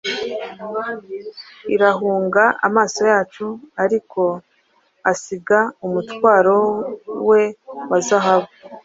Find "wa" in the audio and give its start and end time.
7.89-7.99